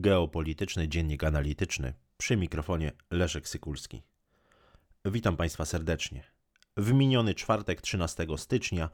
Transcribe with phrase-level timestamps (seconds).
[0.00, 4.02] Geopolityczny Dziennik Analityczny przy mikrofonie Leszek Sykulski.
[5.04, 6.24] Witam Państwa serdecznie.
[6.76, 8.90] W miniony czwartek 13 stycznia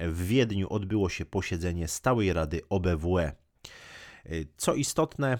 [0.00, 3.32] w Wiedniu odbyło się posiedzenie Stałej Rady OBWE.
[4.56, 5.38] Co istotne,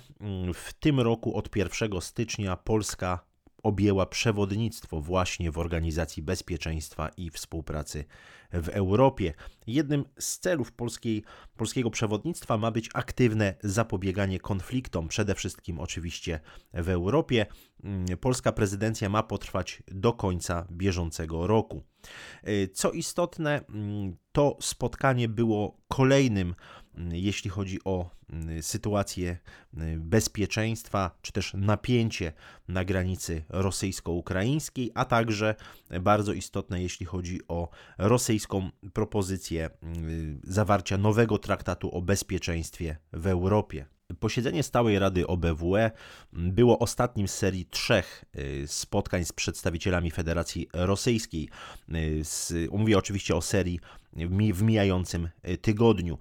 [0.54, 3.24] w tym roku od 1 stycznia Polska
[3.64, 8.04] objęła przewodnictwo właśnie w Organizacji Bezpieczeństwa i Współpracy
[8.52, 9.34] w Europie.
[9.66, 11.24] Jednym z celów polskiej,
[11.56, 16.40] polskiego przewodnictwa ma być aktywne zapobieganie konfliktom, przede wszystkim oczywiście
[16.74, 17.46] w Europie.
[17.84, 21.82] Mm, polska prezydencja ma potrwać do końca bieżącego roku.
[22.48, 26.54] Y, co istotne, mm, to spotkanie było kolejnym
[27.12, 28.10] jeśli chodzi o
[28.60, 29.36] sytuację
[29.74, 32.32] y, bezpieczeństwa, czy też napięcie
[32.68, 35.54] na granicy rosyjsko-ukraińskiej, a także
[36.00, 43.86] bardzo istotne, jeśli chodzi o rosyjską propozycję y, zawarcia nowego traktatu o bezpieczeństwie w Europie.
[44.20, 45.90] Posiedzenie Stałej Rady OBWE
[46.32, 51.48] było ostatnim z serii trzech y, spotkań z przedstawicielami Federacji Rosyjskiej.
[52.72, 53.80] Mówię oczywiście o serii
[54.52, 56.18] w mijającym e, tygodniu.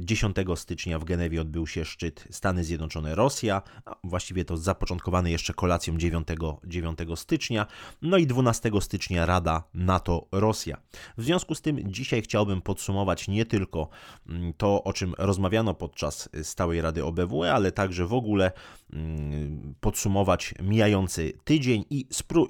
[0.00, 3.62] 10 mm, stycznia w Genewie odbył się szczyt Stany Zjednoczone-Rosja,
[4.04, 6.28] właściwie to zapoczątkowany jeszcze kolacją 9,
[6.64, 7.66] 9 stycznia,
[8.02, 10.76] no i 12 stycznia Rada NATO-Rosja.
[11.18, 13.88] W związku z tym dzisiaj chciałbym podsumować nie tylko
[14.28, 18.52] mm, to, o czym rozmawiano podczas Stałej Rady OBWE, ale także w ogóle
[18.92, 22.06] mm, podsumować mijający tydzień i,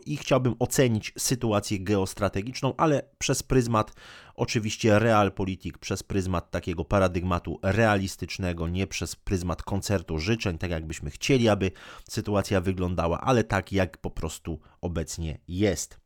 [0.07, 3.93] i chciałbym ocenić sytuację geostrategiczną, ale przez pryzmat
[4.37, 11.49] Oczywiście realpolitik przez pryzmat takiego paradygmatu realistycznego, nie przez pryzmat koncertu życzeń, tak jakbyśmy chcieli,
[11.49, 11.71] aby
[12.11, 16.01] sytuacja wyglądała, ale tak jak po prostu obecnie jest.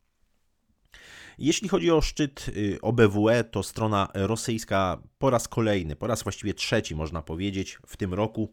[1.38, 6.54] Jeśli chodzi o szczyt y, OBWE, to strona rosyjska po raz kolejny, po raz właściwie
[6.54, 8.50] trzeci można powiedzieć w tym roku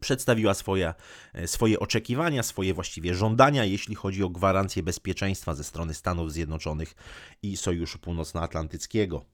[0.00, 0.94] przedstawiła swoje,
[1.32, 6.94] e, swoje oczekiwania, swoje właściwie żądania, jeśli chodzi o gwarancję bezpieczeństwa ze strony Stanów Zjednoczonych
[7.42, 9.24] i Sojuszu Północnoatlantyckiego.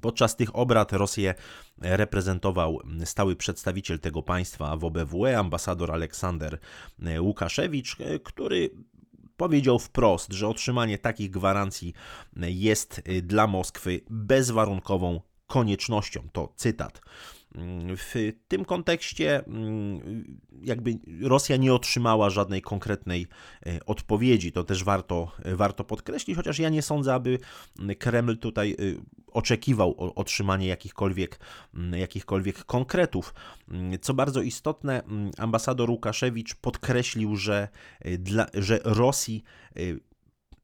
[0.00, 1.34] Podczas tych obrad Rosję
[1.78, 6.58] reprezentował stały przedstawiciel tego państwa w OBWE, ambasador Aleksander
[7.02, 8.70] e, Łukaszewicz, e, który
[9.36, 11.94] powiedział wprost, że otrzymanie takich gwarancji
[12.36, 16.28] jest dla Moskwy bezwarunkową koniecznością.
[16.32, 17.00] To cytat.
[17.96, 23.26] W tym kontekście mm, jakby Rosja nie otrzymała żadnej konkretnej
[23.66, 24.52] e, odpowiedzi.
[24.52, 27.38] To też warto, warto podkreślić, chociaż ja nie sądzę, aby
[27.98, 28.76] Kreml tutaj e,
[29.26, 31.40] oczekiwał otrzymanie jakichkolwiek,
[31.74, 33.34] mm, jakichkolwiek konkretów.
[33.68, 35.02] Mm, co bardzo istotne,
[35.38, 37.68] ambasador Łukaszewicz podkreślił, że,
[38.00, 39.42] e, dla, że Rosji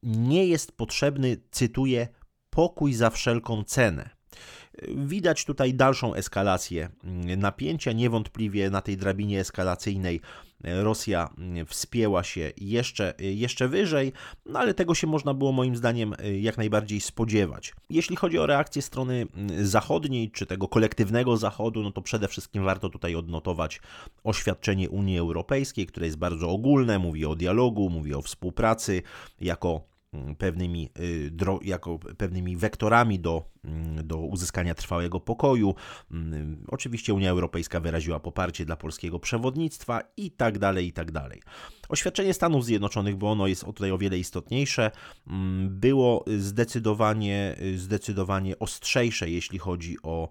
[0.02, 2.08] nie jest potrzebny, cytuję,
[2.50, 4.10] pokój za wszelką cenę.
[4.96, 6.88] Widać tutaj dalszą eskalację
[7.36, 7.92] napięcia.
[7.92, 10.20] Niewątpliwie na tej drabinie eskalacyjnej
[10.64, 11.28] Rosja
[11.66, 14.12] wspięła się jeszcze, jeszcze wyżej,
[14.46, 17.74] no ale tego się można było moim zdaniem jak najbardziej spodziewać.
[17.90, 19.26] Jeśli chodzi o reakcję strony
[19.62, 23.80] zachodniej, czy tego kolektywnego Zachodu, no to przede wszystkim warto tutaj odnotować
[24.24, 29.02] oświadczenie Unii Europejskiej, które jest bardzo ogólne, mówi o dialogu, mówi o współpracy
[29.40, 29.93] jako
[30.38, 31.30] pewnymi, y,
[31.62, 35.74] jako pewnymi wektorami do, mm, do uzyskania trwałego pokoju.
[36.10, 41.42] Mm, oczywiście Unia Europejska wyraziła poparcie dla polskiego przewodnictwa i tak dalej, i tak dalej.
[41.88, 44.90] Oświadczenie Stanów Zjednoczonych, bo ono jest tutaj o wiele istotniejsze,
[45.26, 50.28] mm, było zdecydowanie, zdecydowanie ostrzejsze, jeśli chodzi o,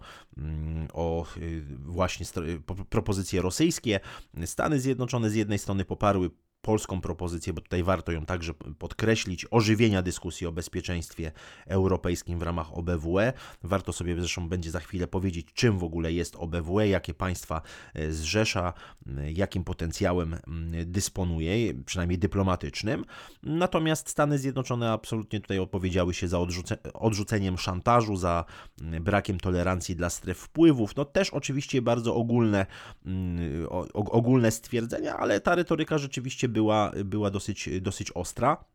[0.93, 2.25] o y, właśnie
[2.89, 3.99] propozycje rosyjskie.
[4.45, 6.29] Stany Zjednoczone z jednej strony poparły
[6.63, 11.31] polską propozycję, bo tutaj warto ją także podkreślić, ożywienia dyskusji o bezpieczeństwie
[11.67, 13.33] europejskim w ramach OBWE.
[13.63, 17.61] Warto sobie zresztą będzie za chwilę powiedzieć, czym w ogóle jest OBWE, jakie państwa
[17.93, 18.73] e, zrzesza,
[19.33, 20.35] jakim potencjałem
[20.85, 23.05] dysponuje, przynajmniej dyplomatycznym.
[23.43, 28.45] Natomiast Stany Zjednoczone absolutnie tutaj opowiedziały się za odrzuce, odrzuceniem szantażu, za
[29.01, 30.95] brakiem tolerancji dla stref wpływów.
[30.95, 32.65] No też oczywiście bardzo ogólne,
[33.93, 38.65] ogólne stwierdzenia, ale ta retoryka rzeczywiście była, była dosyć, dosyć ostra.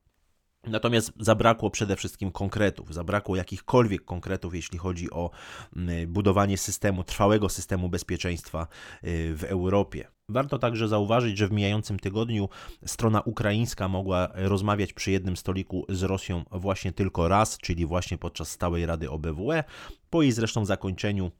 [0.66, 5.30] Natomiast zabrakło przede wszystkim konkretów, zabrakło jakichkolwiek konkretów, jeśli chodzi o
[5.76, 8.66] mm, budowanie systemu, trwałego systemu bezpieczeństwa
[9.04, 10.08] y, w Europie.
[10.28, 12.48] Warto także zauważyć, że w mijającym tygodniu
[12.86, 18.50] strona ukraińska mogła rozmawiać przy jednym stoliku z Rosją właśnie tylko raz, czyli właśnie podczas
[18.50, 19.64] stałej Rady OBWE.
[20.10, 21.30] Po jej zresztą zakończeniu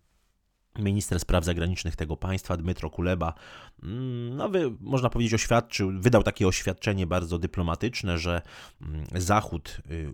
[0.79, 3.35] Minister spraw zagranicznych tego państwa, Dmytro Kuleba,
[3.83, 8.43] mm, no, można powiedzieć, oświadczył, wydał takie oświadczenie bardzo dyplomatyczne, że
[8.83, 10.11] mm, Zachód y,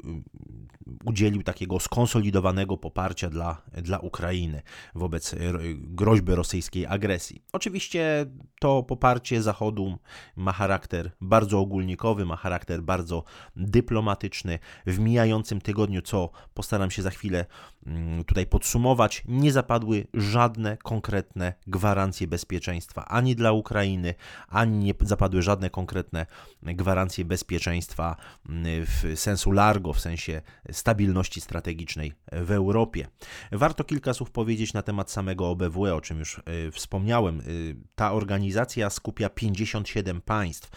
[1.04, 4.62] udzielił takiego skonsolidowanego poparcia dla, dla Ukrainy
[4.94, 5.34] wobec
[5.76, 7.42] groźby rosyjskiej agresji.
[7.52, 8.26] Oczywiście
[8.60, 9.98] to poparcie Zachodu
[10.36, 13.24] ma charakter bardzo ogólnikowy, ma charakter bardzo
[13.56, 14.58] dyplomatyczny.
[14.86, 17.46] W mijającym tygodniu, co postaram się za chwilę
[17.86, 24.14] mm, tutaj podsumować, nie zapadły żadne konkretne gwarancje bezpieczeństwa ani dla Ukrainy,
[24.48, 26.26] ani nie zapadły żadne konkretne
[26.62, 28.16] gwarancje bezpieczeństwa
[28.48, 30.42] mm, w sensu largo, w sensie
[30.72, 33.06] stabilności strategicznej w Europie.
[33.52, 37.40] Warto kilka słów powiedzieć na temat samego OBWE, o czym już y, wspomniałem.
[37.40, 40.70] Y, ta organizacja skupia 57 państw,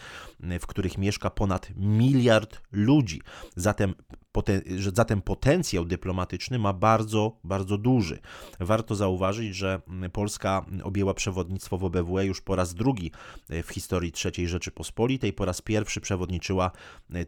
[0.52, 3.22] y, w których mieszka ponad miliard ludzi.
[3.56, 3.94] Zatem
[4.76, 8.18] że zatem potencjał dyplomatyczny ma bardzo, bardzo duży.
[8.60, 9.80] Warto zauważyć, że
[10.12, 13.10] Polska objęła przewodnictwo w OBWE już po raz drugi
[13.48, 15.32] w historii III Rzeczypospolitej.
[15.32, 16.70] Po raz pierwszy przewodniczyła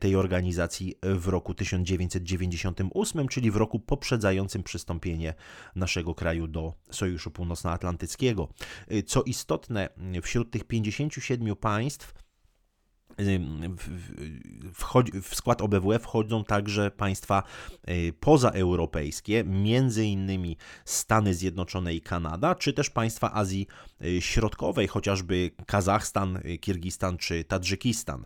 [0.01, 5.35] tej organizacji w roku 1998, czyli w roku poprzedzającym przystąpienie
[5.77, 8.49] naszego kraju do Sojuszu Północnoatlantyckiego.
[9.07, 9.89] Co istotne,
[10.23, 12.15] wśród tych 57 państw
[15.23, 17.43] w skład OBWE wchodzą także państwa
[17.89, 23.67] y, pozaeuropejskie, między innymi Stany Zjednoczone i Kanada, czy też państwa Azji
[24.21, 28.25] Środkowej, chociażby Kazachstan, y, Kirgistan czy Tadżykistan.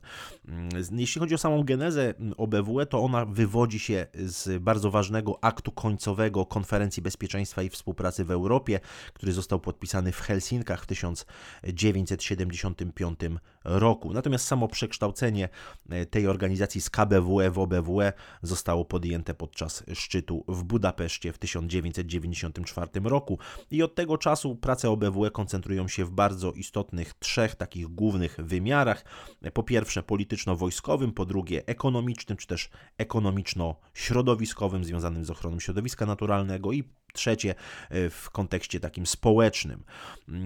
[0.49, 5.73] Mm, jeśli chodzi o samą genezę OBWE, to ona wywodzi się z bardzo ważnego aktu
[5.73, 8.81] końcowego Konferencji Bezpieczeństwa i Współpracy w Europie,
[9.15, 13.21] który został podpisany w Helsinkach w 1975
[13.65, 14.13] roku.
[14.13, 15.49] Natomiast samo przekształcenie
[15.91, 18.13] e, tej organizacji z KBWE w OBWE
[18.43, 23.39] zostało podjęte podczas szczytu w Budapeszcie w 1994 roku
[23.71, 29.05] i od tego czasu prace OBWE koncentrują się w bardzo istotnych trzech takich głównych wymiarach.
[29.53, 36.85] Po pierwsze polityczno-wojskowym, po drugie ekonomicznym, czy też ekonomiczno-środowiskowym związanym z ochroną środowiska naturalnego i
[37.15, 37.55] trzecie
[37.91, 39.85] e, w kontekście takim społecznym.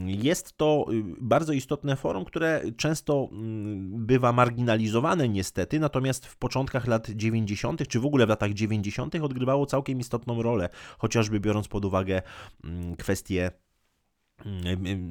[0.06, 6.86] Jest to y, bardzo istotne forum, które często mm, bywa marginalizowane niestety, natomiast w początkach
[6.86, 10.68] lat 90., czy w ogóle w latach 90., odgrywało całkiem istotną rolę,
[10.98, 12.22] chociażby biorąc pod uwagę
[12.64, 13.50] mm, kwestie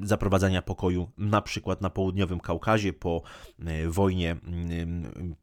[0.02, 3.22] zaprowadzania pokoju na przykład na południowym Kaukazie po
[3.66, 4.36] e, wojnie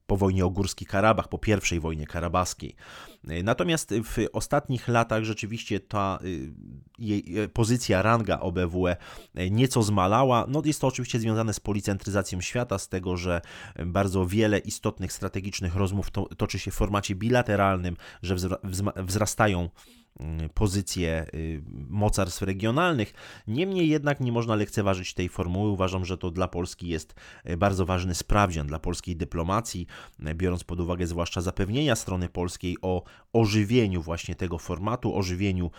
[0.07, 2.75] po wojnie o Górski Karabach, po pierwszej wojnie karabaskiej.
[3.43, 8.97] Natomiast w ostatnich latach rzeczywiście ta y, y, pozycja, ranga OBWE
[9.51, 10.45] nieco zmalała.
[10.49, 13.41] No jest to oczywiście związane z policentryzacją świata, z tego, że
[13.85, 18.35] bardzo wiele istotnych strategicznych rozmów to, toczy się w formacie bilateralnym, że
[18.95, 19.69] wzrastają
[20.21, 23.13] Y, pozycje y, mocarstw regionalnych.
[23.47, 25.69] Niemniej jednak nie można lekceważyć tej formuły.
[25.69, 27.15] Uważam, że to dla Polski jest
[27.49, 29.87] y, bardzo ważny sprawdzian dla polskiej dyplomacji,
[30.35, 33.03] biorąc pod uwagę zwłaszcza zapewnienia strony polskiej o
[33.35, 35.71] ożywieniu właśnie tego formatu, ożywieniu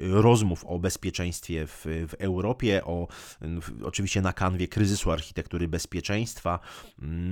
[0.00, 3.08] rozmów o bezpieczeństwie w, w Europie, o
[3.40, 6.58] w, oczywiście na kanwie kryzysu architektury bezpieczeństwa.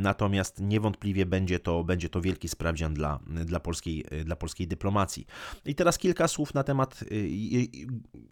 [0.00, 5.26] Natomiast niewątpliwie będzie to, będzie to wielki sprawdzian dla, dla, polskiej, dla polskiej dyplomacji.
[5.64, 7.68] I teraz kilka słów na temat, y, y, y,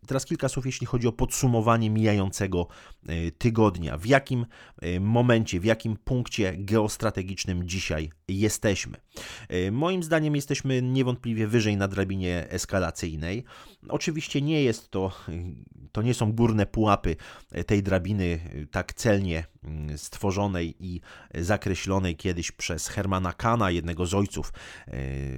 [0.07, 2.67] teraz kilka słów, jeśli chodzi o podsumowanie mijającego
[3.39, 3.99] tygodnia.
[3.99, 4.47] W jakim
[5.01, 8.97] momencie, w jakim punkcie geostrategicznym dzisiaj jesteśmy?
[9.73, 13.45] Moim zdaniem jesteśmy niewątpliwie wyżej na drabinie eskalacyjnej.
[13.89, 15.13] Oczywiście nie jest to,
[15.95, 17.17] to nie są górne pułapy
[17.67, 21.01] tej drabiny tak celnie mm, stworzonej i
[21.35, 24.53] zakreślonej kiedyś przez Hermana Kana, jednego z ojców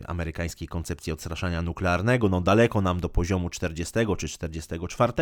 [0.06, 5.12] amerykańskiej koncepcji odstraszania nuklearnego no daleko nam do poziomu 40 czy 44.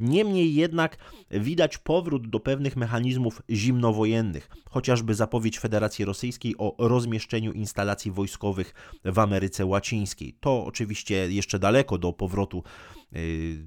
[0.00, 0.96] Niemniej jednak
[1.30, 8.74] widać powrót do pewnych mechanizmów zimnowojennych, chociażby zapowiedź Federacji Rosyjskiej o rozmieszczeniu instalacji wojskowych
[9.04, 10.36] w Ameryce Łacińskiej.
[10.40, 12.62] To oczywiście jeszcze daleko do powrotu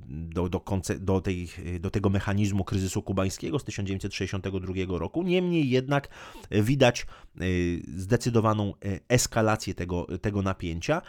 [0.07, 0.61] do, do,
[0.99, 1.49] do, tej,
[1.79, 5.23] do tego mechanizmu kryzysu kubańskiego z 1962 roku.
[5.23, 6.07] Niemniej jednak
[6.51, 7.05] widać
[7.41, 11.01] y, zdecydowaną y, eskalację tego, tego napięcia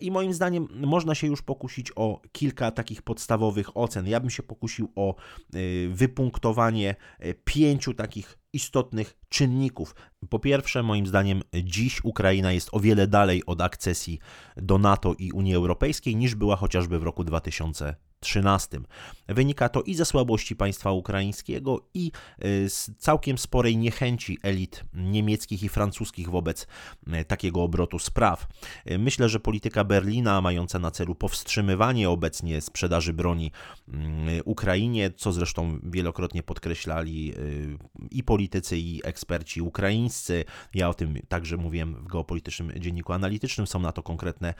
[0.00, 4.06] i moim zdaniem można się już pokusić o kilka takich podstawowych ocen.
[4.06, 5.14] Ja bym się pokusił o
[5.90, 6.96] wypunktowanie
[7.44, 9.94] pięciu takich istotnych czynników.
[10.30, 14.18] Po pierwsze, moim zdaniem, dziś Ukraina jest o wiele dalej od akcesji
[14.56, 18.80] do NATO i Unii Europejskiej niż była chociażby w roku 2000 2013.
[19.28, 22.12] Wynika to i ze słabości państwa ukraińskiego, i
[22.44, 26.66] y, z całkiem sporej niechęci elit niemieckich i francuskich wobec
[27.20, 28.46] y, takiego obrotu spraw.
[28.90, 33.52] Y, myślę, że polityka Berlina, mająca na celu powstrzymywanie obecnie sprzedaży broni
[34.44, 37.34] Ukrainie, co zresztą wielokrotnie podkreślali
[38.10, 40.44] i politycy, i eksperci ukraińscy,
[40.74, 44.54] ja o tym także mówiłem w geopolitycznym dzienniku analitycznym, są na to konkretne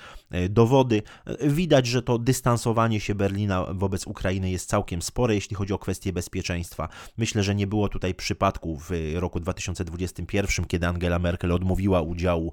[0.50, 1.02] dowody.
[1.40, 6.12] Widać, że to dystansowanie się Berlina wobec Ukrainy jest całkiem spore, jeśli chodzi o kwestie
[6.12, 6.88] bezpieczeństwa.
[7.16, 12.52] Myślę, że nie było tutaj przypadku w roku 2021, kiedy Angela Merkel odmówiła udziału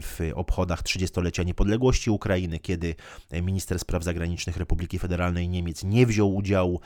[0.00, 2.94] w obchodach 30-lecia niepodległości Ukrainy, kiedy
[3.42, 6.80] minister spraw zagranicznych Republiki Federalnej Niemiec nie wziął udziału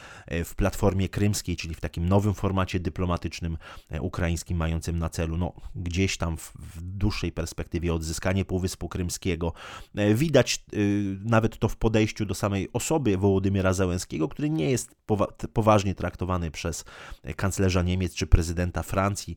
[0.45, 3.59] w platformie krymskiej, czyli w takim nowym formacie dyplomatycznym
[4.01, 9.53] ukraińskim, mającym na celu no, gdzieś tam w, w dłuższej perspektywie odzyskanie Półwyspu Krymskiego.
[10.15, 10.65] Widać
[11.25, 14.95] nawet to w podejściu do samej osoby Wołodymyra Załęskiego, który nie jest
[15.53, 16.85] poważnie traktowany przez
[17.37, 19.37] kanclerza Niemiec czy prezydenta Francji.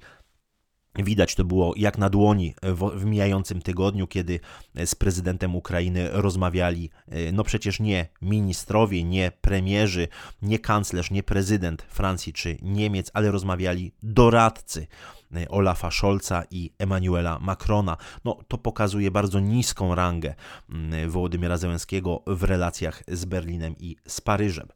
[0.96, 4.40] Widać to było jak na dłoni w, mijającym tygodniu, kiedy
[4.86, 6.90] z prezydentem Ukrainy rozmawiali,
[7.34, 10.08] no przecież nie ministrowie, nie premierzy,
[10.42, 14.88] nie kanclerz, nie prezydent Francji czy Niemiec, ale rozmawiali doradcy
[15.23, 17.98] E, Olafa Scholza i Emanuela Macrona.
[18.25, 20.36] No, to pokazuje bardzo niską rangę
[20.70, 24.68] mm, Wołodymyra Zełenskiego w relacjach z Berlinem i z Paryżem.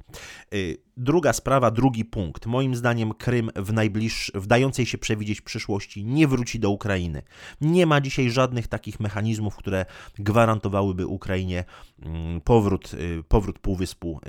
[0.53, 0.57] E,
[0.97, 2.45] druga sprawa, drugi punkt.
[2.45, 7.21] Moim zdaniem Krym w najbliższej, w dającej się przewidzieć przyszłości nie wróci do Ukrainy.
[7.61, 9.85] Nie ma dzisiaj żadnych takich mechanizmów, które
[10.19, 11.63] gwarantowałyby Ukrainie
[12.01, 14.19] mm, powrót, e, powrót półwyspu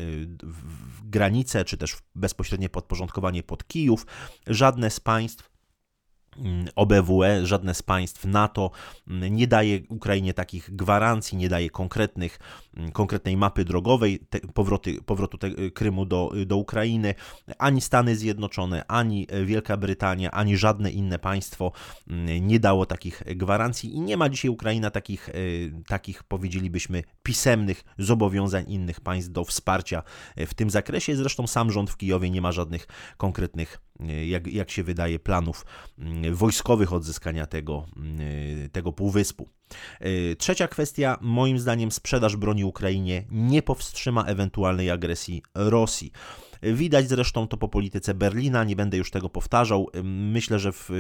[0.43, 4.07] w granicę, czy też bezpośrednie podporządkowanie pod Kijów.
[4.47, 5.58] Żadne z państw
[6.77, 8.71] OBWE, żadne z państw NATO
[9.07, 12.39] nie daje Ukrainie takich gwarancji, nie daje konkretnych,
[12.93, 17.15] konkretnej mapy drogowej te, powroty, powrotu te, Krymu do, do Ukrainy.
[17.59, 21.73] Ani Stany Zjednoczone, ani Wielka Brytania, ani żadne inne państwo
[22.41, 25.33] nie dało takich gwarancji i nie ma dzisiaj Ukraina takich, e,
[25.87, 30.03] takich powiedzielibyśmy, pisemnych zobowiązań innych państw do wsparcia
[30.37, 31.17] w tym zakresie.
[31.17, 33.81] Zresztą sam rząd w Kijowie nie ma żadnych konkretnych
[34.27, 35.67] jak, jak się wydaje, planów
[35.99, 39.49] mm, wojskowych odzyskania tego, mm, tego półwyspu.
[40.07, 46.13] Y, trzecia kwestia, moim zdaniem, sprzedaż broni Ukrainie nie powstrzyma ewentualnej agresji Rosji.
[46.63, 49.91] Widać zresztą to po polityce Berlina, nie będę już tego powtarzał.
[50.05, 50.91] Myślę, że w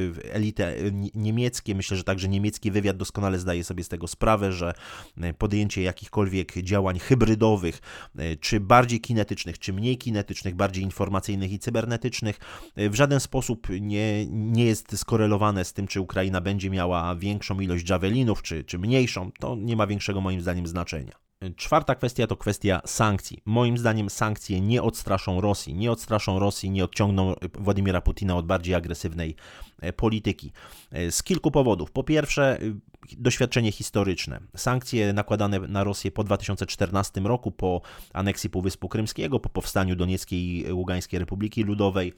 [1.14, 4.74] niemieckie, myślę, że także niemiecki wywiad doskonale zdaje sobie z tego sprawę, że
[5.20, 7.80] e, podjęcie jakichkolwiek działań hybrydowych,
[8.18, 12.38] e, czy bardziej kinetycznych, czy mniej kinetycznych, bardziej informacyjnych i cybernetycznych,
[12.76, 17.60] e, w żaden sposób nie, nie jest skorelowane z tym, czy Ukraina będzie miała większą
[17.60, 19.30] ilość javelinów, czy, czy mniejszą.
[19.40, 21.27] To nie ma większego moim zdaniem znaczenia.
[21.56, 23.42] Czwarta kwestia to kwestia sankcji.
[23.44, 28.74] Moim zdaniem sankcje nie odstraszą Rosji, nie odstraszą Rosji, nie odciągną Władimira Putina od bardziej
[28.74, 29.36] agresywnej
[29.80, 30.52] e, polityki.
[30.90, 31.90] E, z kilku powodów.
[31.90, 32.74] Po pierwsze, e,
[33.18, 34.40] doświadczenie historyczne.
[34.56, 37.80] Sankcje nakładane na Rosję po 2014 roku, po
[38.12, 42.12] aneksji Półwyspu Krymskiego, po powstaniu Donieckiej i Ługańskiej Republiki Ludowej,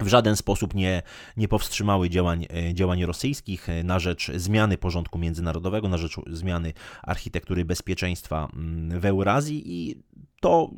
[0.00, 1.02] w żaden sposób nie,
[1.36, 6.72] nie powstrzymały działań, e, działań rosyjskich e, na rzecz zmiany porządku międzynarodowego, na rzecz zmiany
[7.02, 10.02] architektury bezpieczeństwa mm, w Eurazji i
[10.46, 10.70] to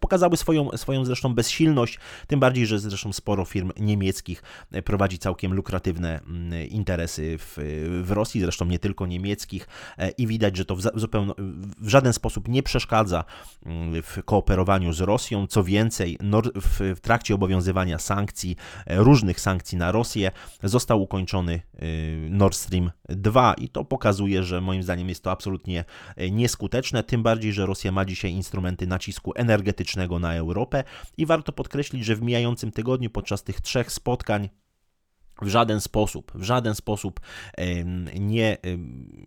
[0.00, 4.42] pokazały swoją, swoją zresztą bezsilność, tym bardziej, że zresztą sporo firm niemieckich
[4.72, 7.56] e, prowadzi całkiem lukratywne mm, interesy w,
[8.04, 9.68] w Rosji, zresztą nie tylko niemieckich
[9.98, 11.32] e, i widać, że to w, zupełnie,
[11.78, 13.24] w żaden sposób nie przeszkadza
[13.66, 15.46] mm, w kooperowaniu z Rosją.
[15.46, 16.18] Co więcej,
[16.54, 18.56] w trakcie obowiązywania sankcji,
[18.86, 20.30] e, różnych sankcji na Rosję,
[20.62, 21.60] został ukończony
[22.30, 25.84] Nord Stream 2 i to pokazuje, że moim zdaniem jest to absolutnie
[26.30, 30.84] nieskuteczne, tym bardziej, że Rosja ma dzisiaj instrumenty nacisku energetycznego na Europę
[31.16, 34.48] i warto podkreślić, że w mijającym tygodniu podczas tych trzech spotkań
[35.42, 37.20] w żaden sposób, w żaden sposób
[38.20, 38.56] nie,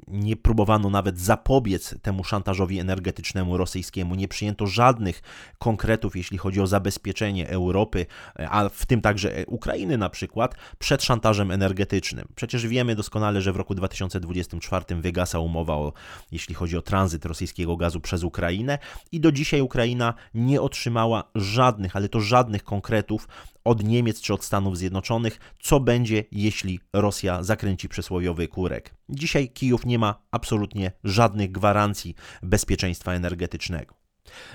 [0.08, 4.16] nie próbowano nawet zapobiec temu szantażowi energetycznemu rosyjskiemu.
[4.16, 5.22] Nie przyjęto żadnych
[5.58, 8.06] konkretów, jeśli chodzi o zabezpieczenie Europy,
[8.50, 12.28] a w tym także Ukrainy na przykład, przed szantażem energetycznym.
[12.36, 15.94] Przecież wiemy doskonale, że w roku 2024 wygasa umowa, o,
[16.32, 18.78] jeśli chodzi o tranzyt rosyjskiego gazu przez Ukrainę
[19.12, 23.28] i do dzisiaj Ukraina nie otrzymała żadnych, ale to żadnych konkretów
[23.66, 28.96] od Niemiec czy od Stanów Zjednoczonych, co będzie, jeśli Rosja zakręci przysłowiowy kurek.
[29.10, 34.05] Dzisiaj Kijów nie ma absolutnie żadnych gwarancji bezpieczeństwa energetycznego.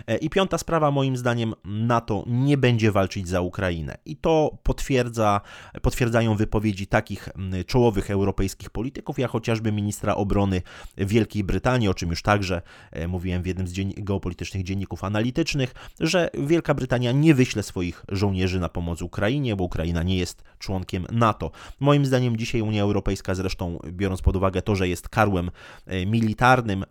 [0.07, 3.99] E, I piąta sprawa, moim zdaniem, NATO nie będzie walczyć za Ukrainę.
[4.05, 5.41] I to potwierdza,
[5.83, 7.29] potwierdzają wypowiedzi takich
[7.67, 10.63] czołowych europejskich polityków, jak chociażby ministra obrony
[10.97, 12.63] Wielkiej Brytanii, o czym już także
[12.93, 18.05] e, mówiłem w jednym z dzien geopolitycznych dzienników analitycznych, że Wielka Brytania nie wyśle swoich
[18.09, 21.51] żołnierzy na pomoc Ukrainie, bo Ukraina nie jest członkiem NATO.
[21.81, 25.51] Moim zdaniem dzisiaj Unia Europejska, zresztą biorąc pod uwagę to, że jest karłem
[25.87, 26.85] e, militarnym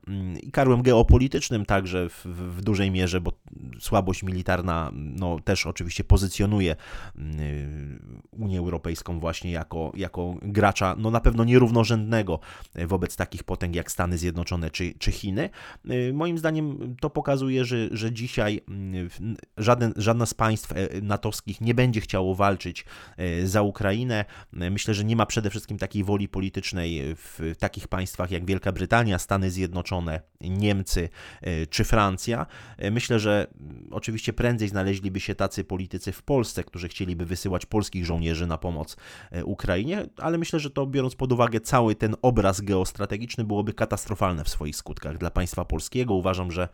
[0.43, 3.31] i karłem geopolitycznym także w, w dużej mierze, bo
[3.79, 6.75] słabość militarna no, też oczywiście pozycjonuje
[7.15, 12.39] mm, Unię Europejską właśnie jako, jako gracza no, na pewno nierównorzędnego
[12.75, 15.49] wobec takich potęg jak Stany Zjednoczone czy, czy Chiny.
[15.91, 19.09] Y, moim zdaniem to pokazuje, że, że dzisiaj mm,
[19.57, 22.85] żaden, żadna z państw e, natowskich nie będzie chciało walczyć
[23.17, 24.25] e, za Ukrainę.
[24.53, 29.19] Myślę, że nie ma przede wszystkim takiej woli politycznej w takich państwach jak Wielka Brytania,
[29.19, 31.09] Stany Zjednoczone, Niemcy
[31.41, 32.45] e, czy Francja.
[32.91, 38.05] Myślę, że mm, oczywiście prędzej znaleźliby się tacy politycy w Polsce, którzy chcieliby wysyłać polskich
[38.05, 38.97] żołnierzy na pomoc
[39.31, 44.43] e, Ukrainie, ale myślę, że to biorąc pod uwagę cały ten obraz geostrategiczny byłoby katastrofalne
[44.43, 46.13] w swoich skutkach dla państwa polskiego.
[46.13, 46.69] Uważam, że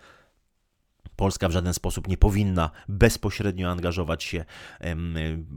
[1.16, 4.46] Polska w żaden sposób nie powinna bezpośrednio angażować się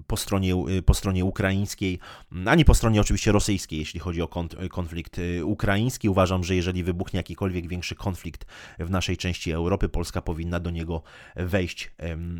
[0.06, 0.54] po stronie,
[0.86, 1.98] po stronie ukraińskiej,
[2.46, 4.28] ani po stronie oczywiście rosyjskiej, jeśli chodzi o
[4.70, 6.08] konflikt y, ukraiński.
[6.08, 8.46] Uważam, że jeżeli wybuchnie jakikolwiek większy konflikt
[8.78, 11.02] w naszej części Europy, Polska powinna do niego
[11.36, 11.90] wejść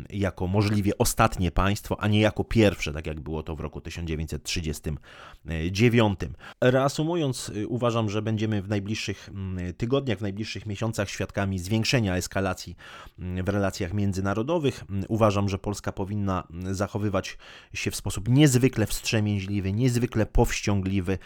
[0.09, 6.19] jako możliwie ostatnie państwo, a nie jako pierwsze, tak jak było to w roku 1939.
[6.61, 12.75] Reasumując, y, uważam, że będziemy w najbliższych mm, tygodniach, w najbliższych miesiącach świadkami zwiększenia eskalacji
[13.43, 14.85] w relacjach międzynarodowych.
[15.07, 17.37] Uważam, że Polska powinna zachowywać
[17.73, 21.17] się w sposób niezwykle wstrzemięźliwy, niezwykle powściągliwy,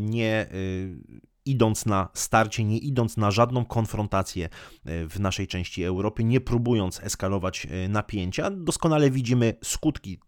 [0.00, 0.96] nie y,
[1.46, 7.00] idąc na starcie, nie idąc na żadną konfrontację y, w naszej części Europy, nie próbując
[7.00, 8.50] eskalować y, napięcia.
[8.50, 10.18] Doskonale widzimy skutki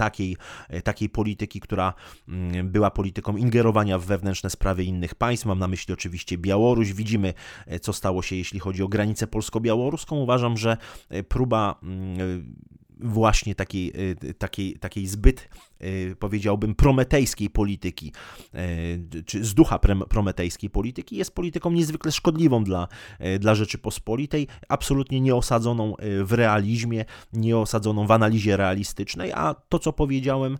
[0.00, 0.36] takiej,
[0.68, 1.94] e, takiej polityki, która
[2.28, 5.46] mm, była polityką ingerowania w wewnętrzne sprawy innych państw.
[5.46, 6.92] Mam na myśli oczywiście Białoruś.
[6.92, 7.34] Widzimy,
[7.66, 10.16] e, co stało się, jeśli chodzi o granicę polsko-białoruską.
[10.16, 10.76] Uważam, że
[11.08, 12.54] e, próba mm,
[13.02, 13.92] właśnie takiej,
[14.38, 15.48] takiej, takiej zbyt
[15.84, 18.12] Y, powiedziałbym, prometejskiej polityki,
[18.54, 19.78] y, czy z ducha
[20.08, 22.88] prometejskiej polityki, jest polityką niezwykle szkodliwą dla,
[23.20, 30.58] y, dla Rzeczypospolitej, absolutnie nieosadzoną w realizmie, nieosadzoną w analizie realistycznej, a to, co powiedziałem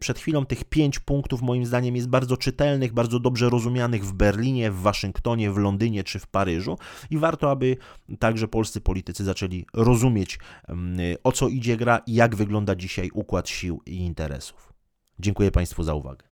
[0.00, 4.70] przed chwilą, tych pięć punktów moim zdaniem jest bardzo czytelnych, bardzo dobrze rozumianych w Berlinie,
[4.70, 6.78] w Waszyngtonie, w Londynie czy w Paryżu
[7.10, 7.76] i warto, aby
[8.18, 10.38] także polscy politycy zaczęli rozumieć,
[11.24, 14.72] o co idzie gra i jak wygląda dzisiaj układ sił i interesów.
[15.18, 16.26] Dziękuję Państwu za uwagę.